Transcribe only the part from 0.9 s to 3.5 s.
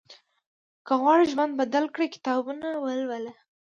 غواړې ژوند بدل کړې، کتابونه ولوله.